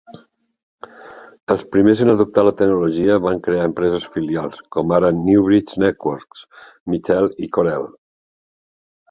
Els 1.55 1.65
primers 1.75 2.01
en 2.05 2.11
adoptar 2.13 2.43
la 2.47 2.53
tecnologia 2.61 3.17
van 3.25 3.43
crear 3.49 3.67
empreses 3.69 4.09
filials 4.17 4.65
com 4.77 4.95
ara 4.99 5.13
Newbridge 5.19 5.79
Networks, 5.85 6.43
Mitel 6.95 7.31
i 7.49 7.53
Corel. 7.61 7.89